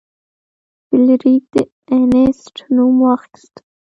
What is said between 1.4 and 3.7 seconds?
د انیسټ نوم واخیست.